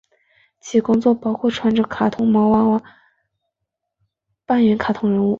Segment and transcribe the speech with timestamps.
[0.59, 2.85] 其他工作包括穿着卡通毛娃娃服
[4.47, 5.29] 扮演卡通人物。